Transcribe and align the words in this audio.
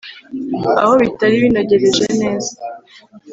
aho 0.81 0.93
bitari 1.01 1.35
binogereje 1.43 2.05
neza, 2.21 2.51